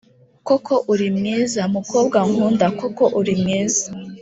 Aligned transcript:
Koko 0.47 0.73
uri 0.91 1.07
mwiza, 1.17 1.61
mukobwa 1.75 2.17
nkunda, 2.29 2.65
koko 2.79 3.03
uri 3.19 3.33
mwiza! 3.41 3.85